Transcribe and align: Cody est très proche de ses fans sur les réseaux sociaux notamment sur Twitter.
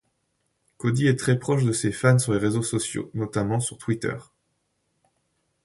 Cody 0.79 1.05
est 1.05 1.15
très 1.19 1.37
proche 1.37 1.63
de 1.63 1.71
ses 1.71 1.91
fans 1.91 2.17
sur 2.17 2.33
les 2.33 2.39
réseaux 2.39 2.63
sociaux 2.63 3.11
notamment 3.13 3.59
sur 3.59 3.77
Twitter. 3.77 4.17